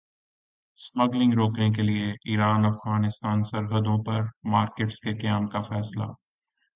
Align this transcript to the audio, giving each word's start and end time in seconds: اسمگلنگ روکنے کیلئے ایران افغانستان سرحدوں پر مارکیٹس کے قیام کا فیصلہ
اسمگلنگ 0.79 1.33
روکنے 1.33 1.67
کیلئے 1.69 2.07
ایران 2.25 2.65
افغانستان 2.65 3.43
سرحدوں 3.43 3.97
پر 4.03 4.21
مارکیٹس 4.43 4.99
کے 5.01 5.17
قیام 5.17 5.47
کا 5.47 5.61
فیصلہ 5.61 6.07